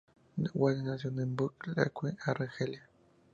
Wagner 0.59 0.83
nació 0.83 1.11
en 1.11 1.35
Bab 1.35 1.51
El 1.63 1.75
Oued, 1.93 2.15
Argelia. 2.25 2.89